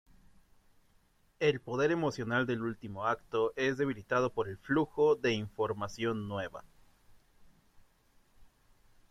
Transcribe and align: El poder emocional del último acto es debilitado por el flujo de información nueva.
El 1.39 1.59
poder 1.59 1.91
emocional 1.91 2.47
del 2.47 2.63
último 2.63 3.05
acto 3.05 3.53
es 3.55 3.77
debilitado 3.77 4.33
por 4.33 4.49
el 4.49 4.57
flujo 4.57 5.15
de 5.15 5.33
información 5.33 6.27
nueva. 6.27 6.63